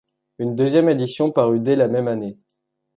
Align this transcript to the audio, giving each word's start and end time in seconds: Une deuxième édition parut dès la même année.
Une 0.39 0.55
deuxième 0.55 0.89
édition 0.89 1.31
parut 1.31 1.59
dès 1.59 1.75
la 1.75 1.87
même 1.87 2.07
année. 2.07 2.39